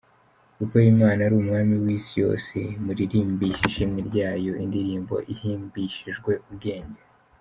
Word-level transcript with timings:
Kuko 0.55 0.75
Imana 0.91 1.19
ari 1.25 1.35
Umwami 1.41 1.73
w’isi 1.83 2.13
yose, 2.23 2.55
Muririmbishe 2.83 3.63
ishimwe 3.69 3.99
ryayo, 4.09 4.51
Indirimbo 4.63 5.15
ihimbishijwe 5.33 6.31
ubwenge. 6.49 7.01